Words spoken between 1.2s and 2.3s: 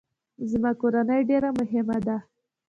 ډیره مهمه ده